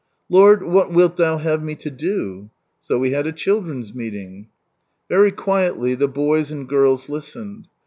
"Lord, 0.35 0.63
what 0.63 0.91
wilt 0.91 1.17
Thou 1.17 1.37
have 1.37 1.61
me 1.63 1.75
to 1.75 1.91
do?",.. 1.91 2.49
So 2.87 2.97
we 2.97 3.11
had 3.11 3.27
a 3.27 3.31
children's 3.31 3.93
meeting. 3.93 4.47
Very 5.07 5.29
quietly 5.31 5.93
the 5.93 6.07
boys 6.07 6.49
and 6.49 6.67
girls 6.67 7.07
listened. 7.07 7.67